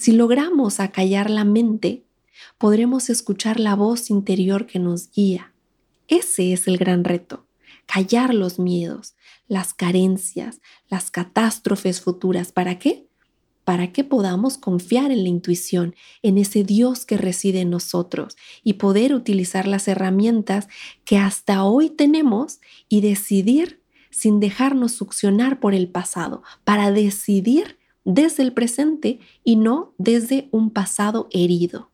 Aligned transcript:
Si 0.00 0.12
logramos 0.12 0.80
acallar 0.80 1.28
la 1.28 1.44
mente, 1.44 2.06
podremos 2.56 3.10
escuchar 3.10 3.60
la 3.60 3.74
voz 3.74 4.08
interior 4.08 4.64
que 4.64 4.78
nos 4.78 5.10
guía. 5.10 5.52
Ese 6.08 6.54
es 6.54 6.66
el 6.68 6.78
gran 6.78 7.04
reto, 7.04 7.44
callar 7.84 8.32
los 8.32 8.58
miedos, 8.58 9.14
las 9.46 9.74
carencias, 9.74 10.62
las 10.88 11.10
catástrofes 11.10 12.00
futuras. 12.00 12.50
¿Para 12.50 12.78
qué? 12.78 13.08
Para 13.64 13.92
que 13.92 14.02
podamos 14.02 14.56
confiar 14.56 15.10
en 15.10 15.22
la 15.22 15.28
intuición, 15.28 15.94
en 16.22 16.38
ese 16.38 16.64
Dios 16.64 17.04
que 17.04 17.18
reside 17.18 17.60
en 17.60 17.68
nosotros 17.68 18.38
y 18.64 18.74
poder 18.74 19.12
utilizar 19.12 19.68
las 19.68 19.86
herramientas 19.86 20.68
que 21.04 21.18
hasta 21.18 21.62
hoy 21.64 21.90
tenemos 21.90 22.60
y 22.88 23.02
decidir 23.02 23.82
sin 24.08 24.40
dejarnos 24.40 24.92
succionar 24.92 25.60
por 25.60 25.74
el 25.74 25.88
pasado, 25.88 26.42
para 26.64 26.90
decidir 26.90 27.79
desde 28.04 28.42
el 28.42 28.52
presente 28.52 29.20
y 29.44 29.56
no 29.56 29.94
desde 29.98 30.48
un 30.50 30.70
pasado 30.70 31.28
herido. 31.30 31.90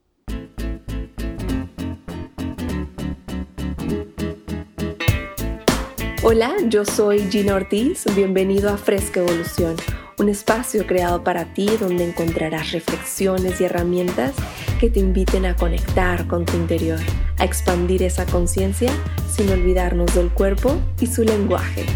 Hola, 6.23 6.57
yo 6.69 6.85
soy 6.85 7.21
Gina 7.31 7.55
Ortiz, 7.55 8.05
bienvenido 8.17 8.69
a 8.71 8.77
Fresca 8.77 9.21
Evolución, 9.21 9.77
un 10.19 10.29
espacio 10.29 10.85
creado 10.85 11.23
para 11.23 11.55
ti 11.55 11.69
donde 11.79 12.09
encontrarás 12.09 12.73
reflexiones 12.73 13.61
y 13.61 13.65
herramientas 13.65 14.35
que 14.81 14.91
te 14.91 14.99
inviten 14.99 15.47
a 15.47 15.55
conectar 15.55 16.27
con 16.27 16.45
tu 16.45 16.57
interior, 16.57 16.99
a 17.39 17.45
expandir 17.45 18.03
esa 18.03 18.27
conciencia 18.27 18.91
sin 19.31 19.49
olvidarnos 19.51 20.13
del 20.17 20.31
cuerpo 20.31 20.77
y 21.01 21.07
su 21.07 21.23
lenguaje. 21.23 21.87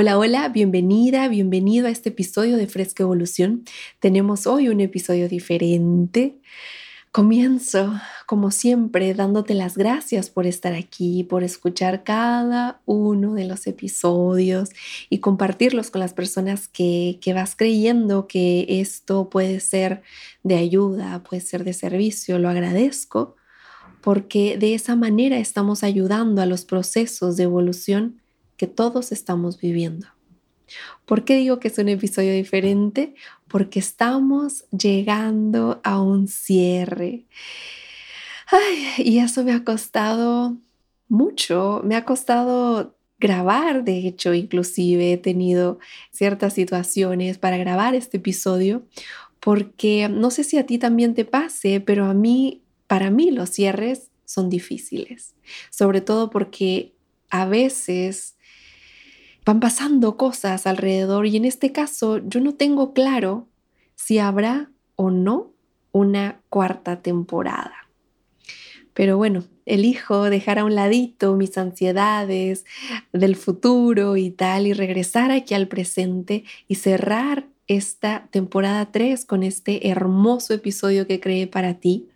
Hola, 0.00 0.16
hola, 0.16 0.48
bienvenida, 0.48 1.26
bienvenido 1.26 1.88
a 1.88 1.90
este 1.90 2.10
episodio 2.10 2.56
de 2.56 2.68
Fresca 2.68 3.02
Evolución. 3.02 3.64
Tenemos 3.98 4.46
hoy 4.46 4.68
un 4.68 4.80
episodio 4.80 5.28
diferente. 5.28 6.36
Comienzo, 7.10 7.94
como 8.24 8.52
siempre, 8.52 9.12
dándote 9.12 9.54
las 9.54 9.76
gracias 9.76 10.30
por 10.30 10.46
estar 10.46 10.72
aquí, 10.72 11.24
por 11.24 11.42
escuchar 11.42 12.04
cada 12.04 12.80
uno 12.86 13.34
de 13.34 13.46
los 13.46 13.66
episodios 13.66 14.70
y 15.10 15.18
compartirlos 15.18 15.90
con 15.90 15.98
las 15.98 16.12
personas 16.12 16.68
que, 16.68 17.18
que 17.20 17.34
vas 17.34 17.56
creyendo 17.56 18.28
que 18.28 18.66
esto 18.68 19.28
puede 19.28 19.58
ser 19.58 20.02
de 20.44 20.58
ayuda, 20.58 21.24
puede 21.24 21.42
ser 21.42 21.64
de 21.64 21.72
servicio. 21.72 22.38
Lo 22.38 22.48
agradezco 22.48 23.34
porque 24.00 24.58
de 24.58 24.74
esa 24.74 24.94
manera 24.94 25.40
estamos 25.40 25.82
ayudando 25.82 26.40
a 26.40 26.46
los 26.46 26.64
procesos 26.64 27.36
de 27.36 27.42
evolución 27.42 28.20
que 28.58 28.66
todos 28.66 29.12
estamos 29.12 29.58
viviendo. 29.58 30.08
¿Por 31.06 31.24
qué 31.24 31.38
digo 31.38 31.58
que 31.58 31.68
es 31.68 31.78
un 31.78 31.88
episodio 31.88 32.34
diferente? 32.34 33.14
Porque 33.48 33.78
estamos 33.78 34.64
llegando 34.70 35.80
a 35.82 36.02
un 36.02 36.28
cierre. 36.28 37.24
y 38.98 39.18
eso 39.18 39.44
me 39.44 39.52
ha 39.52 39.64
costado 39.64 40.58
mucho, 41.08 41.80
me 41.84 41.96
ha 41.96 42.04
costado 42.04 42.94
grabar, 43.18 43.84
de 43.84 44.06
hecho, 44.06 44.34
inclusive 44.34 45.12
he 45.12 45.16
tenido 45.16 45.78
ciertas 46.12 46.52
situaciones 46.52 47.38
para 47.38 47.56
grabar 47.56 47.94
este 47.94 48.18
episodio, 48.18 48.82
porque 49.40 50.08
no 50.08 50.30
sé 50.30 50.44
si 50.44 50.58
a 50.58 50.66
ti 50.66 50.78
también 50.78 51.14
te 51.14 51.24
pase, 51.24 51.80
pero 51.80 52.04
a 52.04 52.14
mí, 52.14 52.62
para 52.86 53.10
mí 53.10 53.30
los 53.30 53.50
cierres 53.50 54.10
son 54.24 54.50
difíciles, 54.50 55.34
sobre 55.70 56.00
todo 56.00 56.30
porque 56.30 56.92
a 57.30 57.46
veces 57.46 58.36
van 59.44 59.60
pasando 59.60 60.16
cosas 60.16 60.66
alrededor 60.66 61.26
y 61.26 61.36
en 61.36 61.44
este 61.44 61.72
caso 61.72 62.18
yo 62.18 62.40
no 62.40 62.54
tengo 62.54 62.92
claro 62.92 63.48
si 63.94 64.18
habrá 64.18 64.70
o 64.96 65.10
no 65.10 65.52
una 65.92 66.40
cuarta 66.48 67.00
temporada. 67.00 67.88
Pero 68.94 69.16
bueno, 69.16 69.44
elijo 69.64 70.28
dejar 70.28 70.58
a 70.58 70.64
un 70.64 70.74
ladito 70.74 71.36
mis 71.36 71.56
ansiedades 71.56 72.64
del 73.12 73.36
futuro 73.36 74.16
y 74.16 74.30
tal 74.30 74.66
y 74.66 74.72
regresar 74.72 75.30
aquí 75.30 75.54
al 75.54 75.68
presente 75.68 76.44
y 76.66 76.74
cerrar 76.74 77.46
esta 77.68 78.26
temporada 78.30 78.90
3 78.90 79.24
con 79.24 79.42
este 79.42 79.88
hermoso 79.88 80.54
episodio 80.54 81.06
que 81.06 81.20
creé 81.20 81.46
para 81.46 81.74
ti 81.74 82.08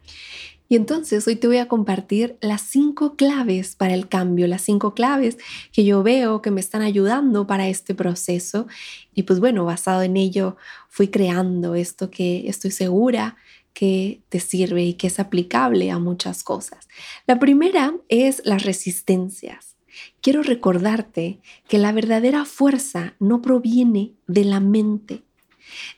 y 0.72 0.76
entonces 0.76 1.26
hoy 1.28 1.36
te 1.36 1.46
voy 1.48 1.58
a 1.58 1.68
compartir 1.68 2.38
las 2.40 2.62
cinco 2.62 3.14
claves 3.14 3.76
para 3.76 3.92
el 3.92 4.08
cambio, 4.08 4.46
las 4.46 4.62
cinco 4.62 4.94
claves 4.94 5.36
que 5.70 5.84
yo 5.84 6.02
veo 6.02 6.40
que 6.40 6.50
me 6.50 6.62
están 6.62 6.80
ayudando 6.80 7.46
para 7.46 7.68
este 7.68 7.94
proceso. 7.94 8.66
Y 9.12 9.24
pues 9.24 9.38
bueno, 9.38 9.66
basado 9.66 10.00
en 10.00 10.16
ello 10.16 10.56
fui 10.88 11.08
creando 11.08 11.74
esto 11.74 12.10
que 12.10 12.48
estoy 12.48 12.70
segura 12.70 13.36
que 13.74 14.22
te 14.30 14.40
sirve 14.40 14.82
y 14.82 14.94
que 14.94 15.08
es 15.08 15.20
aplicable 15.20 15.90
a 15.90 15.98
muchas 15.98 16.42
cosas. 16.42 16.88
La 17.26 17.38
primera 17.38 17.94
es 18.08 18.40
las 18.46 18.62
resistencias. 18.62 19.76
Quiero 20.22 20.42
recordarte 20.42 21.40
que 21.68 21.76
la 21.76 21.92
verdadera 21.92 22.46
fuerza 22.46 23.14
no 23.18 23.42
proviene 23.42 24.14
de 24.26 24.46
la 24.46 24.60
mente, 24.60 25.22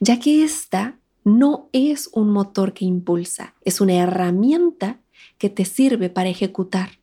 ya 0.00 0.18
que 0.18 0.42
esta 0.42 0.98
no 1.24 1.70
es 1.72 2.10
un 2.12 2.30
motor 2.30 2.74
que 2.74 2.84
impulsa, 2.84 3.54
es 3.64 3.80
una 3.80 3.94
herramienta 3.94 5.00
que 5.38 5.48
te 5.48 5.64
sirve 5.64 6.10
para 6.10 6.28
ejecutar. 6.28 7.00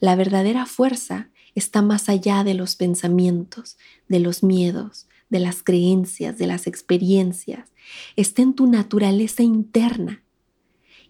La 0.00 0.14
verdadera 0.14 0.64
fuerza 0.64 1.30
está 1.54 1.82
más 1.82 2.08
allá 2.08 2.44
de 2.44 2.54
los 2.54 2.76
pensamientos, 2.76 3.76
de 4.08 4.20
los 4.20 4.42
miedos, 4.42 5.08
de 5.28 5.40
las 5.40 5.62
creencias, 5.62 6.38
de 6.38 6.46
las 6.46 6.66
experiencias. 6.66 7.68
Está 8.16 8.42
en 8.42 8.54
tu 8.54 8.66
naturaleza 8.66 9.42
interna 9.42 10.22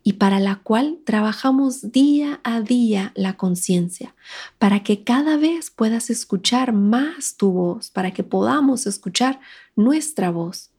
y 0.02 0.14
para 0.14 0.40
la 0.40 0.56
cual 0.56 1.00
trabajamos 1.04 1.92
día 1.92 2.40
a 2.44 2.62
día 2.62 3.12
la 3.14 3.36
conciencia, 3.36 4.14
para 4.58 4.82
que 4.82 5.04
cada 5.04 5.36
vez 5.36 5.70
puedas 5.70 6.08
escuchar 6.08 6.72
más 6.72 7.36
tu 7.36 7.52
voz, 7.52 7.90
para 7.90 8.12
que 8.12 8.22
podamos 8.22 8.86
escuchar 8.86 9.40
nuestra 9.76 10.30
voz. 10.30 10.70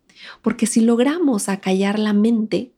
Porque 0.41 0.67
si 0.67 0.81
logramos 0.81 1.49
acallar 1.49 1.99
la 1.99 2.13
mente, 2.13 2.73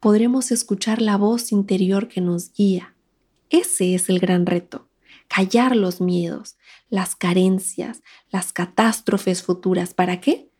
podremos 0.00 0.50
escuchar 0.50 1.00
la 1.00 1.16
voz 1.16 1.52
interior 1.52 2.08
que 2.08 2.20
nos 2.20 2.52
guía. 2.52 2.94
Ese 3.50 3.94
es 3.94 4.08
el 4.08 4.18
gran 4.18 4.46
reto, 4.46 4.88
callar 5.28 5.76
los 5.76 6.00
miedos, 6.00 6.56
las 6.88 7.16
carencias, 7.16 8.02
las 8.30 8.52
catástrofes 8.52 9.42
futuras. 9.42 9.94
¿Para 9.94 10.20
qué? 10.20 10.50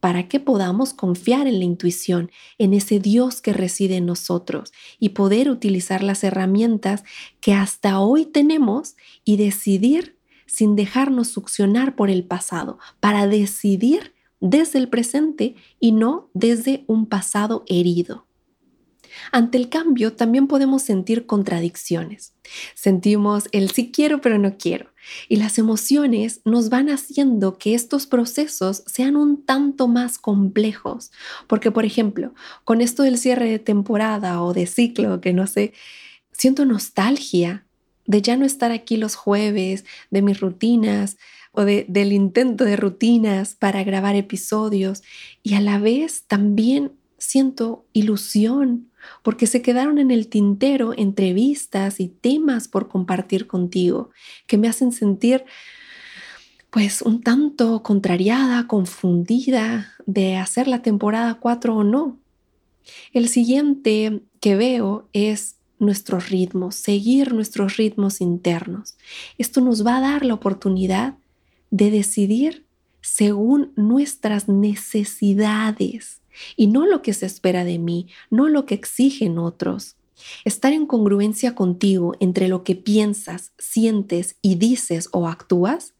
Para 0.00 0.28
que 0.28 0.40
podamos 0.40 0.92
confiar 0.92 1.46
en 1.46 1.58
la 1.58 1.64
intuición, 1.64 2.30
en 2.58 2.74
ese 2.74 3.00
Dios 3.00 3.40
que 3.40 3.52
reside 3.52 3.96
en 3.96 4.06
nosotros 4.06 4.72
y 4.98 5.10
poder 5.10 5.50
utilizar 5.50 6.02
las 6.02 6.22
herramientas 6.22 7.02
que 7.40 7.54
hasta 7.54 8.00
hoy 8.00 8.26
tenemos 8.26 8.96
y 9.24 9.36
decidir 9.36 10.16
sin 10.46 10.76
dejarnos 10.76 11.28
succionar 11.28 11.96
por 11.96 12.08
el 12.08 12.24
pasado, 12.24 12.78
para 13.00 13.26
decidir 13.26 14.15
desde 14.40 14.78
el 14.78 14.88
presente 14.88 15.54
y 15.80 15.92
no 15.92 16.30
desde 16.34 16.84
un 16.86 17.06
pasado 17.06 17.64
herido. 17.66 18.26
Ante 19.32 19.58
el 19.58 19.68
cambio 19.68 20.12
también 20.12 20.46
podemos 20.46 20.82
sentir 20.82 21.26
contradicciones. 21.26 22.34
Sentimos 22.74 23.48
el 23.52 23.70
sí 23.70 23.90
quiero 23.90 24.20
pero 24.20 24.38
no 24.38 24.56
quiero 24.56 24.90
y 25.28 25.36
las 25.36 25.58
emociones 25.58 26.40
nos 26.44 26.68
van 26.68 26.88
haciendo 26.90 27.58
que 27.58 27.74
estos 27.74 28.06
procesos 28.06 28.82
sean 28.86 29.16
un 29.16 29.44
tanto 29.44 29.88
más 29.88 30.18
complejos. 30.18 31.12
Porque, 31.46 31.70
por 31.70 31.84
ejemplo, 31.84 32.34
con 32.64 32.80
esto 32.80 33.02
del 33.02 33.18
cierre 33.18 33.48
de 33.50 33.58
temporada 33.58 34.42
o 34.42 34.52
de 34.52 34.66
ciclo, 34.66 35.20
que 35.20 35.32
no 35.32 35.46
sé, 35.46 35.72
siento 36.32 36.64
nostalgia 36.64 37.66
de 38.06 38.22
ya 38.22 38.36
no 38.36 38.44
estar 38.44 38.70
aquí 38.70 38.96
los 38.96 39.16
jueves, 39.16 39.84
de 40.10 40.22
mis 40.22 40.40
rutinas, 40.40 41.16
del 41.64 42.12
intento 42.12 42.64
de 42.64 42.76
rutinas 42.76 43.54
para 43.54 43.82
grabar 43.84 44.16
episodios 44.16 45.02
y 45.42 45.54
a 45.54 45.60
la 45.60 45.78
vez 45.78 46.24
también 46.26 46.92
siento 47.18 47.84
ilusión 47.92 48.90
porque 49.22 49.46
se 49.46 49.62
quedaron 49.62 49.98
en 49.98 50.10
el 50.10 50.28
tintero 50.28 50.92
entrevistas 50.96 52.00
y 52.00 52.08
temas 52.08 52.68
por 52.68 52.88
compartir 52.88 53.46
contigo 53.46 54.10
que 54.46 54.58
me 54.58 54.68
hacen 54.68 54.92
sentir 54.92 55.44
pues 56.70 57.00
un 57.00 57.22
tanto 57.22 57.82
contrariada, 57.82 58.66
confundida 58.66 59.94
de 60.04 60.36
hacer 60.36 60.68
la 60.68 60.82
temporada 60.82 61.34
4 61.34 61.74
o 61.74 61.84
no. 61.84 62.18
El 63.12 63.28
siguiente 63.28 64.20
que 64.40 64.56
veo 64.56 65.08
es 65.12 65.56
nuestros 65.78 66.30
ritmos, 66.30 66.74
seguir 66.74 67.32
nuestros 67.32 67.76
ritmos 67.76 68.20
internos. 68.20 68.96
Esto 69.38 69.60
nos 69.60 69.86
va 69.86 69.98
a 69.98 70.00
dar 70.00 70.24
la 70.24 70.34
oportunidad 70.34 71.14
de 71.70 71.90
decidir 71.90 72.66
según 73.00 73.72
nuestras 73.76 74.48
necesidades 74.48 76.22
y 76.56 76.66
no 76.66 76.86
lo 76.86 77.02
que 77.02 77.14
se 77.14 77.26
espera 77.26 77.64
de 77.64 77.78
mí, 77.78 78.08
no 78.30 78.48
lo 78.48 78.66
que 78.66 78.74
exigen 78.74 79.38
otros. 79.38 79.96
Estar 80.44 80.72
en 80.72 80.86
congruencia 80.86 81.54
contigo 81.54 82.14
entre 82.20 82.48
lo 82.48 82.64
que 82.64 82.74
piensas, 82.74 83.52
sientes 83.58 84.36
y 84.42 84.56
dices 84.56 85.08
o 85.12 85.28
actúas 85.28 85.94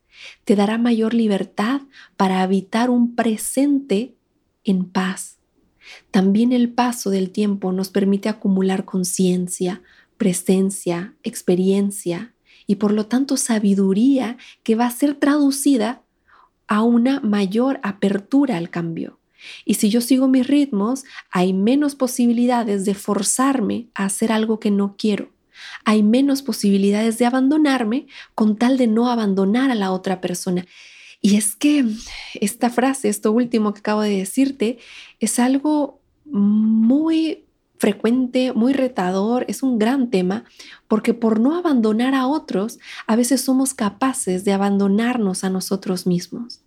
te 0.45 0.57
dará 0.57 0.79
mayor 0.79 1.15
libertad 1.15 1.83
para 2.17 2.43
habitar 2.43 2.91
un 2.91 3.15
presente 3.15 4.15
en 4.65 4.85
paz. 4.85 5.39
También 6.11 6.53
el 6.53 6.71
paso 6.71 7.11
del 7.11 7.31
tiempo 7.31 7.73
nos 7.73 7.91
permite 7.91 8.29
acumular 8.29 8.85
conciencia, 8.85 9.83
presencia, 10.17 11.15
experiencia 11.23 12.35
y 12.67 12.77
por 12.77 12.93
lo 12.93 13.07
tanto 13.07 13.37
sabiduría 13.37 14.37
que 14.63 14.75
va 14.75 14.87
a 14.87 14.91
ser 14.91 15.15
traducida 15.15 16.03
a 16.67 16.83
una 16.83 17.21
mayor 17.21 17.81
apertura 17.83 18.57
al 18.57 18.71
cambio. 18.71 19.19
Y 19.65 19.75
si 19.75 19.91
yo 19.91 20.01
sigo 20.01 20.29
mis 20.29 20.47
ritmos, 20.47 21.05
hay 21.31 21.53
menos 21.53 21.95
posibilidades 21.95 22.85
de 22.85 22.95
forzarme 22.95 23.87
a 23.95 24.07
hacer 24.07 24.33
algo 24.33 24.59
que 24.59 24.71
no 24.71 24.97
quiero. 24.99 25.31
Hay 25.85 26.03
menos 26.03 26.43
posibilidades 26.43 27.19
de 27.19 27.27
abandonarme 27.27 28.07
con 28.35 28.57
tal 28.57 28.77
de 28.77 28.87
no 28.87 29.09
abandonar 29.11 29.71
a 29.71 29.75
la 29.75 29.93
otra 29.93 30.21
persona. 30.21 30.67
Y 31.21 31.37
es 31.37 31.57
que 31.57 31.85
esta 32.35 32.71
frase, 32.71 33.09
esto 33.09 33.33
último 33.33 33.73
que 33.73 33.81
acabo 33.81 34.03
de 34.03 34.19
decirte, 34.19 34.79
es 35.19 35.39
algo 35.39 36.01
muy 36.25 37.46
frecuente, 37.79 38.53
muy 38.53 38.73
retador, 38.73 39.45
es 39.49 39.63
un 39.63 39.79
gran 39.79 40.11
tema, 40.11 40.45
porque 40.89 41.15
por 41.15 41.41
no 41.41 41.57
abandonar 41.57 42.15
a 42.15 42.27
otros, 42.27 42.79
a 43.07 43.17
veces 43.17 43.43
somos 43.43 43.75
capaces 43.75 44.45
de 44.45 44.53
abandonarnos 44.53 45.45
a 45.45 45.51
nosotros 45.51 46.07
mismos. 46.07 46.63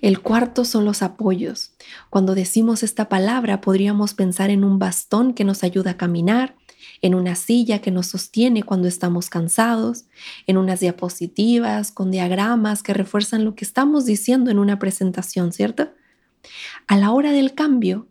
El 0.00 0.20
cuarto 0.20 0.64
son 0.64 0.84
los 0.84 1.02
apoyos. 1.02 1.74
Cuando 2.10 2.34
decimos 2.34 2.82
esta 2.82 3.08
palabra 3.08 3.60
podríamos 3.60 4.14
pensar 4.14 4.50
en 4.50 4.64
un 4.64 4.78
bastón 4.78 5.32
que 5.32 5.44
nos 5.44 5.62
ayuda 5.62 5.92
a 5.92 5.96
caminar, 5.96 6.56
en 7.02 7.14
una 7.14 7.34
silla 7.34 7.80
que 7.80 7.90
nos 7.90 8.06
sostiene 8.06 8.62
cuando 8.62 8.88
estamos 8.88 9.28
cansados, 9.28 10.06
en 10.46 10.56
unas 10.56 10.80
diapositivas 10.80 11.92
con 11.92 12.10
diagramas 12.10 12.82
que 12.82 12.94
refuerzan 12.94 13.44
lo 13.44 13.54
que 13.54 13.64
estamos 13.64 14.06
diciendo 14.06 14.50
en 14.50 14.58
una 14.58 14.78
presentación, 14.78 15.52
¿cierto? 15.52 15.90
A 16.86 16.96
la 16.96 17.10
hora 17.12 17.32
del 17.32 17.54
cambio, 17.54 18.08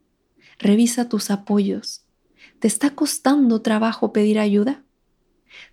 revisa 0.59 1.09
tus 1.09 1.31
apoyos. 1.31 2.03
¿Te 2.59 2.67
está 2.67 2.91
costando 2.91 3.61
trabajo 3.61 4.13
pedir 4.13 4.39
ayuda? 4.39 4.83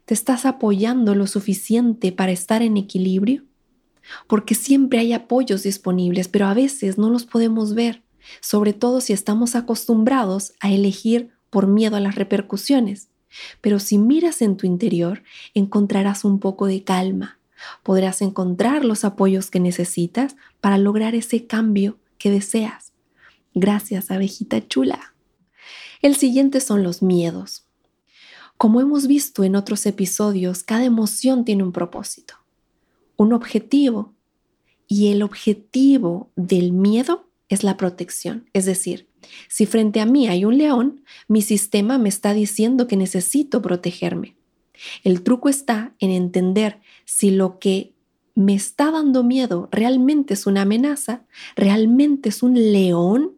¿Te 0.04 0.14
estás 0.14 0.46
apoyando 0.46 1.14
lo 1.14 1.26
suficiente 1.26 2.12
para 2.12 2.32
estar 2.32 2.62
en 2.62 2.76
equilibrio? 2.76 3.44
porque 4.26 4.54
siempre 4.54 4.98
hay 4.98 5.12
apoyos 5.12 5.62
disponibles, 5.62 6.28
pero 6.28 6.46
a 6.46 6.54
veces 6.54 6.98
no 6.98 7.10
los 7.10 7.24
podemos 7.24 7.74
ver, 7.74 8.02
sobre 8.40 8.72
todo 8.72 9.00
si 9.00 9.12
estamos 9.12 9.54
acostumbrados 9.54 10.52
a 10.60 10.70
elegir 10.70 11.30
por 11.50 11.66
miedo 11.66 11.96
a 11.96 12.00
las 12.00 12.14
repercusiones. 12.14 13.08
Pero 13.60 13.78
si 13.78 13.98
miras 13.98 14.42
en 14.42 14.56
tu 14.56 14.66
interior, 14.66 15.22
encontrarás 15.54 16.24
un 16.24 16.38
poco 16.38 16.66
de 16.66 16.84
calma. 16.84 17.38
Podrás 17.82 18.20
encontrar 18.22 18.84
los 18.84 19.04
apoyos 19.04 19.50
que 19.50 19.60
necesitas 19.60 20.36
para 20.60 20.78
lograr 20.78 21.14
ese 21.14 21.46
cambio 21.46 21.98
que 22.18 22.30
deseas. 22.30 22.91
Gracias, 23.54 24.10
abejita 24.10 24.66
chula. 24.66 25.14
El 26.00 26.16
siguiente 26.16 26.60
son 26.60 26.82
los 26.82 27.02
miedos. 27.02 27.64
Como 28.56 28.80
hemos 28.80 29.06
visto 29.06 29.44
en 29.44 29.56
otros 29.56 29.86
episodios, 29.86 30.62
cada 30.62 30.84
emoción 30.84 31.44
tiene 31.44 31.62
un 31.62 31.72
propósito 31.72 32.42
un 33.22 33.32
objetivo 33.32 34.14
y 34.88 35.08
el 35.08 35.22
objetivo 35.22 36.30
del 36.36 36.72
miedo 36.72 37.28
es 37.48 37.64
la 37.64 37.76
protección. 37.76 38.48
Es 38.52 38.66
decir, 38.66 39.08
si 39.48 39.66
frente 39.66 40.00
a 40.00 40.06
mí 40.06 40.28
hay 40.28 40.44
un 40.44 40.58
león, 40.58 41.04
mi 41.28 41.42
sistema 41.42 41.98
me 41.98 42.08
está 42.08 42.34
diciendo 42.34 42.86
que 42.86 42.96
necesito 42.96 43.62
protegerme. 43.62 44.36
El 45.04 45.22
truco 45.22 45.48
está 45.48 45.94
en 46.00 46.10
entender 46.10 46.80
si 47.04 47.30
lo 47.30 47.58
que 47.58 47.92
me 48.34 48.54
está 48.54 48.90
dando 48.90 49.22
miedo 49.22 49.68
realmente 49.70 50.34
es 50.34 50.46
una 50.46 50.62
amenaza, 50.62 51.24
realmente 51.54 52.30
es 52.30 52.42
un 52.42 52.54
león, 52.54 53.32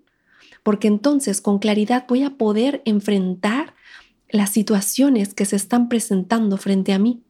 porque 0.65 0.89
entonces 0.89 1.41
con 1.41 1.61
claridad 1.61 2.07
voy 2.09 2.25
a 2.25 2.31
poder 2.31 2.83
enfrentar 2.85 3.75
las 4.29 4.51
situaciones 4.51 5.33
que 5.33 5.45
se 5.45 5.55
están 5.55 5.89
presentando 5.89 6.57
frente 6.57 6.93
a 6.93 6.99
mí. 6.99 7.23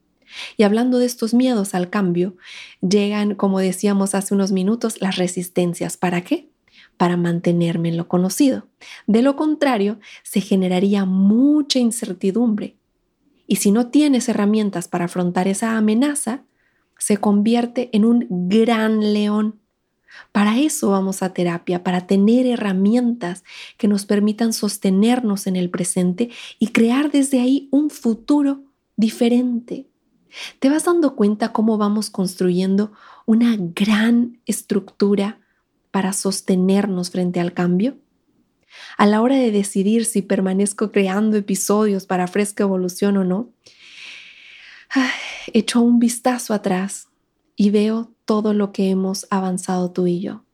Y 0.56 0.62
hablando 0.62 0.98
de 0.98 1.04
estos 1.04 1.34
miedos 1.34 1.75
al 1.75 1.90
cambio, 1.90 2.36
llegan, 2.81 3.34
como 3.34 3.58
decíamos 3.58 4.14
hace 4.14 4.32
unos 4.34 4.52
minutos, 4.52 5.02
las 5.02 5.16
resistencias. 5.16 5.98
¿Para 5.98 6.22
qué? 6.22 6.48
Para 6.96 7.19
mantenerme 7.19 7.90
en 7.90 7.98
lo 7.98 8.08
conocido. 8.08 8.69
De 9.06 9.20
lo 9.20 9.37
contrario, 9.37 10.00
se 10.22 10.40
generaría 10.40 11.04
mucha 11.04 11.78
incertidumbre. 11.78 12.76
Y 13.46 13.56
si 13.56 13.70
no 13.70 13.88
tienes 13.88 14.28
herramientas 14.28 14.88
para 14.88 15.04
afrontar 15.04 15.46
esa 15.46 15.76
amenaza, 15.76 16.44
se 16.98 17.19
convierte 17.19 17.90
en 17.92 18.04
un 18.04 18.26
gran 18.48 19.12
león. 19.12 19.60
Para 20.32 20.58
eso 20.58 20.90
vamos 20.90 21.22
a 21.22 21.32
terapia, 21.32 21.82
para 21.82 22.06
tener 22.06 22.46
herramientas 22.46 23.44
que 23.78 23.88
nos 23.88 24.06
permitan 24.06 24.52
sostenernos 24.52 25.46
en 25.46 25.56
el 25.56 25.70
presente 25.70 26.31
y 26.58 26.69
crear 26.69 27.11
desde 27.11 27.40
ahí 27.40 27.69
un 27.70 27.90
futuro 27.90 28.64
diferente, 28.96 29.88
¿Te 30.58 30.69
vas 30.69 30.84
dando 30.84 31.14
cuenta 31.14 31.52
cómo 31.52 31.78
vamos 31.78 32.11
construyendo 32.11 32.93
una 33.26 33.56
gran 33.58 34.40
estructura 34.46 35.40
para 35.90 36.12
sostenernos 36.12 37.11
frente 37.11 37.40
al 37.40 37.52
cambio? 37.52 37.99
A 38.96 39.06
la 39.06 39.22
hora 39.22 39.37
de 39.37 39.52
decidir 39.52 40.05
si 40.05 40.22
permanezco 40.22 40.90
creando 40.90 41.37
episodios 41.37 42.06
para 42.06 42.26
Fresca 42.26 42.64
Evolución 42.64 43.16
o 43.16 43.25
no, 43.25 43.52
echo 45.52 45.81
un 45.81 45.99
vistazo 46.00 46.52
atrás 46.55 47.08
y 47.55 47.70
veo 47.70 48.13
todo 48.25 48.55
lo 48.55 48.73
que 48.73 48.91
hemos 48.91 49.26
avanzado 49.31 49.91
tú 49.91 50.06
y 50.06 50.21
yo. 50.21 50.44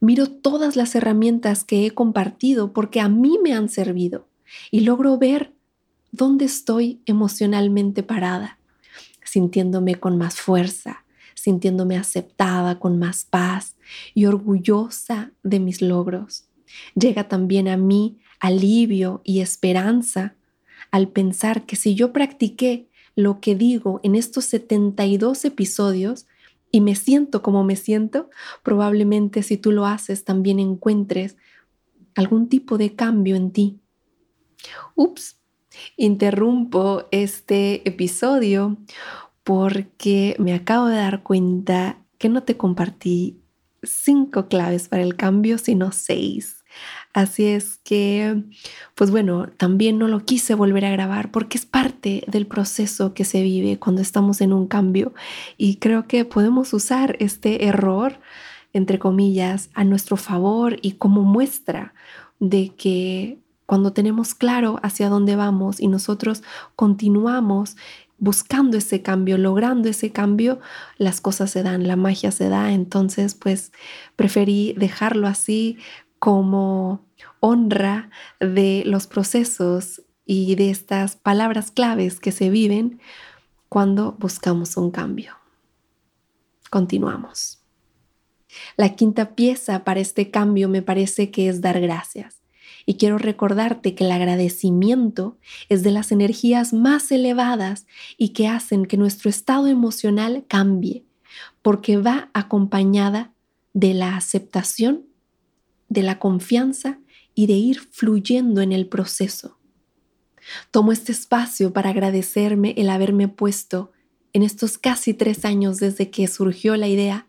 Miro 0.00 0.28
todas 0.28 0.76
las 0.76 0.94
herramientas 0.94 1.64
que 1.64 1.86
he 1.86 1.90
compartido 1.90 2.72
porque 2.72 3.00
a 3.00 3.08
mí 3.08 3.38
me 3.42 3.52
han 3.52 3.68
servido 3.68 4.28
y 4.70 4.80
logro 4.80 5.18
ver 5.18 5.52
dónde 6.10 6.46
estoy 6.46 7.02
emocionalmente 7.06 8.02
parada 8.02 8.60
sintiéndome 9.30 9.94
con 9.94 10.18
más 10.18 10.40
fuerza, 10.40 11.04
sintiéndome 11.34 11.96
aceptada, 11.96 12.78
con 12.78 12.98
más 12.98 13.24
paz 13.24 13.76
y 14.14 14.26
orgullosa 14.26 15.32
de 15.42 15.60
mis 15.60 15.80
logros. 15.80 16.46
Llega 16.94 17.28
también 17.28 17.68
a 17.68 17.76
mí 17.76 18.18
alivio 18.40 19.20
y 19.24 19.40
esperanza 19.40 20.34
al 20.90 21.08
pensar 21.08 21.64
que 21.66 21.76
si 21.76 21.94
yo 21.94 22.12
practiqué 22.12 22.88
lo 23.14 23.40
que 23.40 23.54
digo 23.54 24.00
en 24.02 24.14
estos 24.14 24.46
72 24.46 25.44
episodios 25.44 26.26
y 26.72 26.80
me 26.80 26.94
siento 26.94 27.42
como 27.42 27.64
me 27.64 27.76
siento, 27.76 28.30
probablemente 28.62 29.42
si 29.42 29.56
tú 29.56 29.72
lo 29.72 29.86
haces 29.86 30.24
también 30.24 30.58
encuentres 30.58 31.36
algún 32.14 32.48
tipo 32.48 32.78
de 32.78 32.94
cambio 32.94 33.36
en 33.36 33.50
ti. 33.50 33.80
Ups, 34.94 35.40
Interrumpo 35.96 37.04
este 37.10 37.88
episodio 37.88 38.76
porque 39.44 40.36
me 40.38 40.54
acabo 40.54 40.86
de 40.86 40.96
dar 40.96 41.22
cuenta 41.22 41.98
que 42.18 42.28
no 42.28 42.42
te 42.42 42.56
compartí 42.56 43.40
cinco 43.82 44.48
claves 44.48 44.88
para 44.88 45.02
el 45.02 45.16
cambio, 45.16 45.58
sino 45.58 45.92
seis. 45.92 46.59
Así 47.12 47.46
es 47.46 47.78
que, 47.82 48.44
pues 48.94 49.10
bueno, 49.10 49.48
también 49.56 49.98
no 49.98 50.06
lo 50.06 50.24
quise 50.24 50.54
volver 50.54 50.84
a 50.84 50.92
grabar 50.92 51.32
porque 51.32 51.58
es 51.58 51.66
parte 51.66 52.22
del 52.28 52.46
proceso 52.46 53.14
que 53.14 53.24
se 53.24 53.42
vive 53.42 53.78
cuando 53.78 54.00
estamos 54.00 54.40
en 54.40 54.52
un 54.52 54.68
cambio 54.68 55.12
y 55.56 55.76
creo 55.76 56.06
que 56.06 56.24
podemos 56.24 56.72
usar 56.72 57.16
este 57.18 57.66
error, 57.66 58.20
entre 58.72 59.00
comillas, 59.00 59.70
a 59.74 59.82
nuestro 59.82 60.16
favor 60.16 60.76
y 60.82 60.92
como 60.92 61.22
muestra 61.22 61.94
de 62.38 62.72
que 62.76 63.38
cuando 63.66 63.92
tenemos 63.92 64.34
claro 64.34 64.78
hacia 64.82 65.08
dónde 65.08 65.34
vamos 65.34 65.80
y 65.80 65.88
nosotros 65.88 66.44
continuamos 66.76 67.76
buscando 68.18 68.76
ese 68.76 69.02
cambio, 69.02 69.38
logrando 69.38 69.88
ese 69.88 70.12
cambio, 70.12 70.60
las 70.98 71.20
cosas 71.20 71.50
se 71.50 71.62
dan, 71.62 71.88
la 71.88 71.96
magia 71.96 72.30
se 72.30 72.48
da. 72.48 72.72
Entonces, 72.72 73.34
pues 73.34 73.72
preferí 74.14 74.74
dejarlo 74.76 75.26
así 75.26 75.78
como 76.20 77.04
honra 77.40 78.10
de 78.38 78.84
los 78.86 79.08
procesos 79.08 80.02
y 80.24 80.54
de 80.54 80.70
estas 80.70 81.16
palabras 81.16 81.72
claves 81.72 82.20
que 82.20 82.30
se 82.30 82.50
viven 82.50 83.00
cuando 83.68 84.12
buscamos 84.12 84.76
un 84.76 84.92
cambio. 84.92 85.34
Continuamos. 86.70 87.58
La 88.76 88.94
quinta 88.94 89.34
pieza 89.34 89.82
para 89.82 90.00
este 90.00 90.30
cambio 90.30 90.68
me 90.68 90.82
parece 90.82 91.30
que 91.30 91.48
es 91.48 91.60
dar 91.60 91.80
gracias. 91.80 92.40
Y 92.86 92.94
quiero 92.94 93.18
recordarte 93.18 93.94
que 93.94 94.04
el 94.04 94.12
agradecimiento 94.12 95.38
es 95.68 95.82
de 95.82 95.90
las 95.90 96.12
energías 96.12 96.72
más 96.72 97.10
elevadas 97.12 97.86
y 98.16 98.30
que 98.30 98.46
hacen 98.48 98.86
que 98.86 98.96
nuestro 98.96 99.30
estado 99.30 99.66
emocional 99.66 100.44
cambie, 100.48 101.04
porque 101.62 101.96
va 101.96 102.30
acompañada 102.34 103.32
de 103.72 103.94
la 103.94 104.16
aceptación, 104.16 105.09
de 105.90 106.02
la 106.02 106.18
confianza 106.18 106.98
y 107.34 107.46
de 107.46 107.54
ir 107.54 107.80
fluyendo 107.80 108.62
en 108.62 108.72
el 108.72 108.88
proceso. 108.88 109.58
Tomo 110.70 110.92
este 110.92 111.12
espacio 111.12 111.72
para 111.74 111.90
agradecerme 111.90 112.74
el 112.78 112.88
haberme 112.88 113.28
puesto 113.28 113.92
en 114.32 114.42
estos 114.42 114.78
casi 114.78 115.12
tres 115.12 115.44
años 115.44 115.78
desde 115.78 116.10
que 116.10 116.26
surgió 116.28 116.76
la 116.76 116.88
idea 116.88 117.26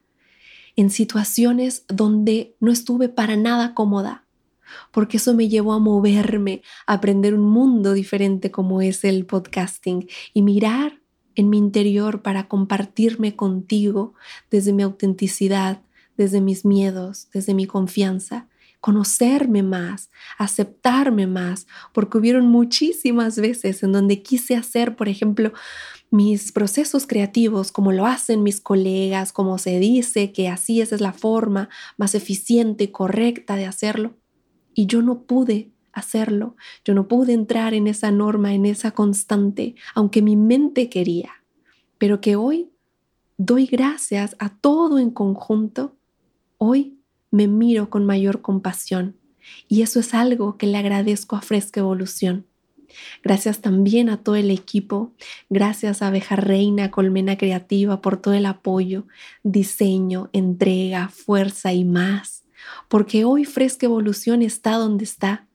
en 0.75 0.89
situaciones 0.89 1.84
donde 1.88 2.56
no 2.60 2.72
estuve 2.72 3.10
para 3.10 3.36
nada 3.36 3.74
cómoda, 3.74 4.25
porque 4.91 5.18
eso 5.18 5.34
me 5.34 5.50
llevó 5.50 5.74
a 5.74 5.80
moverme, 5.80 6.62
a 6.88 6.94
aprender 6.94 7.34
un 7.34 7.50
mundo 7.50 7.94
diferente 7.94 8.51
como 8.51 8.82
es 8.82 9.03
el 9.03 9.25
podcasting 9.25 10.08
y 10.34 10.41
mirar 10.44 11.01
en 11.36 11.50
mi 11.50 11.58
interior 11.58 12.22
para 12.22 12.48
compartirme 12.48 13.36
contigo 13.36 14.13
desde 14.50 14.74
mi 14.74 14.84
autenticidad, 14.84 15.82
desde 16.15 16.41
mis 16.41 16.65
miedos, 16.65 17.30
desde 17.34 17.53
mi 17.53 17.65
confianza, 17.65 18.48
conocerme 18.82 19.62
más, 19.62 20.10
aceptarme 20.38 21.28
más, 21.28 21.68
porque 21.94 22.18
hubieron 22.18 22.48
muchísimas 22.48 23.38
veces 23.38 23.84
en 23.84 23.92
donde 23.92 24.24
quise 24.24 24.56
hacer, 24.56 24.96
por 24.96 25.08
ejemplo, 25.08 25.54
mis 26.10 26.52
procesos 26.52 27.08
creativos 27.08 27.72
como 27.72 27.92
lo 27.94 28.06
hacen 28.06 28.44
mis 28.44 28.60
colegas, 28.60 29.32
como 29.32 29.58
se 29.60 29.80
dice 29.80 30.34
que 30.34 30.50
así 30.50 30.82
es 30.82 31.00
la 31.00 31.14
forma 31.14 31.70
más 31.96 32.16
eficiente 32.16 32.86
y 32.86 32.88
correcta 32.90 33.56
de 33.56 33.66
hacerlo. 33.66 34.18
Y 34.74 34.88
yo 34.88 35.02
no 35.02 35.24
pude 35.24 35.72
hacerlo, 35.94 36.56
yo 36.84 36.94
no 36.94 37.08
pude 37.08 37.34
entrar 37.34 37.74
en 37.74 37.88
esa 37.88 38.12
norma, 38.12 38.54
en 38.54 38.66
esa 38.66 38.92
constante, 38.92 39.76
aunque 39.94 40.22
mi 40.22 40.36
mente 40.36 40.90
quería, 40.90 41.32
pero 41.98 42.20
que 42.20 42.36
hoy 42.36 42.72
doy 43.38 43.68
gracias 43.68 44.36
a 44.40 44.50
todo 44.50 45.00
en 45.00 45.12
conjunto, 45.12 45.96
hoy 46.58 47.00
me 47.32 47.48
miro 47.48 47.90
con 47.90 48.06
mayor 48.06 48.42
compasión. 48.42 49.16
Y 49.68 49.82
eso 49.82 50.00
es 50.00 50.14
algo 50.14 50.58
que 50.58 50.68
le 50.68 50.78
agradezco 50.78 51.36
a 51.36 51.42
Fresca 51.42 51.80
Evolución. 51.80 52.46
Gracias 53.24 53.62
también 53.62 54.10
a 54.10 54.18
todo 54.18 54.36
el 54.36 54.52
equipo, 54.52 55.14
gracias 55.50 56.02
a 56.02 56.08
Abeja 56.08 56.36
Reina, 56.36 56.92
Colmena 56.92 57.38
Creativa 57.38 58.02
por 58.02 58.18
todo 58.18 58.34
el 58.34 58.46
apoyo, 58.46 59.08
diseño, 59.44 60.30
entrega, 60.34 61.08
fuerza 61.08 61.72
y 61.72 61.86
más, 61.86 62.44
porque 62.90 63.24
hoy 63.24 63.46
Fresca 63.46 63.86
Evolución 63.86 64.42
está 64.42 64.74
donde 64.74 65.06
está. 65.06 65.48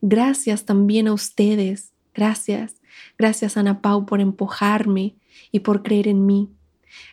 Gracias 0.00 0.64
también 0.64 1.08
a 1.08 1.12
ustedes, 1.12 1.92
gracias, 2.14 2.76
gracias 3.18 3.58
Ana 3.58 3.82
Pau 3.82 4.06
por 4.06 4.22
empujarme 4.22 5.16
y 5.50 5.60
por 5.60 5.82
creer 5.82 6.08
en 6.08 6.24
mí. 6.24 6.48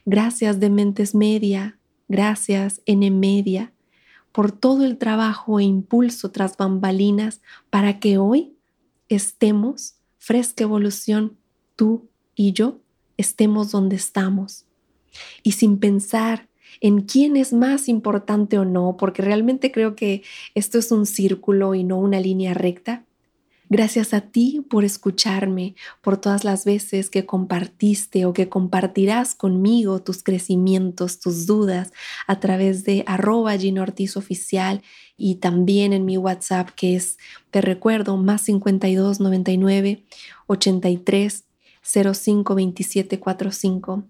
Gracias 0.06 0.62
de 0.62 0.70
Mentes 0.70 1.14
Media, 1.14 1.78
gracias 2.08 2.82
N 2.86 3.12
Media 3.12 3.74
por 4.32 4.52
todo 4.52 4.86
el 4.86 4.98
trabajo 4.98 5.60
e 5.60 5.64
impulso 5.64 6.32
tras 6.32 6.58
bambalinas 6.58 7.42
para 7.70 8.00
que 8.00 8.18
hoy 8.18 8.54
estemos, 9.08 9.96
fresca 10.18 10.64
evolución, 10.64 11.38
tú 11.76 12.08
y 12.36 12.54
yo, 12.54 12.80
estemos 13.18 13.72
donde 13.72 13.96
estamos. 13.96 14.66
Y 15.44 15.54
sin 15.54 15.80
pensar 15.80 16.48
en 16.82 17.02
quién 17.02 17.36
es 17.36 17.52
más 17.52 17.90
importante 17.90 18.58
o 18.58 18.66
no, 18.66 18.96
porque 18.98 19.22
realmente 19.22 19.72
creo 19.72 19.96
que 19.96 20.24
esto 20.56 20.78
es 20.78 20.92
un 20.92 21.06
círculo 21.06 21.76
y 21.76 21.84
no 21.84 21.98
una 21.98 22.20
línea 22.20 22.54
recta, 22.54 23.06
Gracias 23.70 24.16
a 24.16 24.22
ti 24.22 24.66
por 24.68 24.84
escucharme, 24.84 25.76
por 26.02 26.18
todas 26.18 26.44
las 26.44 26.66
veces 26.66 27.10
que 27.10 27.28
compartiste 27.28 28.26
o 28.26 28.34
que 28.34 28.50
compartirás 28.50 29.36
conmigo 29.36 30.02
tus 30.02 30.24
crecimientos, 30.24 31.20
tus 31.20 31.46
dudas 31.46 31.94
a 32.26 32.40
través 32.40 32.84
de 32.84 33.04
arroba 33.06 33.56
Ortiz 33.80 34.18
Oficial 34.18 34.82
y 35.18 35.36
también 35.36 35.94
en 35.94 36.06
mi 36.06 36.18
WhatsApp 36.18 36.70
que 36.72 36.96
es, 36.96 37.18
te 37.52 37.62
recuerdo, 37.62 38.18
más 38.18 38.42
52 38.42 39.20
99 39.20 40.04
83 40.48 41.46
05 41.84 42.56
27 42.56 43.20
45, 43.20 44.04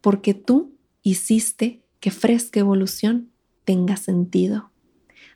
porque 0.00 0.34
tú 0.34 0.74
hiciste 1.02 1.82
que 2.00 2.10
Fresca 2.10 2.60
Evolución 2.60 3.30
tenga 3.64 3.96
sentido. 3.96 4.70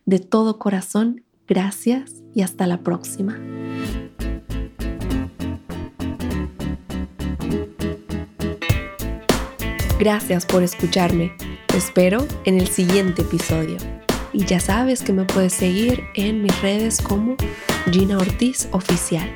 De 0.04 0.19
todo 0.19 0.59
corazón, 0.59 1.23
Gracias 1.49 2.22
y 2.35 2.43
hasta 2.43 2.67
la 2.67 2.79
próxima. 2.79 3.39
Gracias 9.99 10.47
por 10.47 10.62
escucharme. 10.65 11.33
Te 11.69 11.77
espero 11.77 12.27
en 12.45 12.59
el 12.59 12.67
siguiente 12.67 13.23
episodio. 13.23 13.77
Y 14.33 14.45
ya 14.47 14.59
sabes 14.59 15.03
que 15.03 15.12
me 15.12 15.25
puedes 15.25 15.53
seguir 15.53 16.03
en 16.17 16.43
mis 16.43 16.61
redes 16.61 17.01
como 17.01 17.37
Gina 17.91 18.19
Ortiz 18.19 18.69
Oficial. 18.73 19.31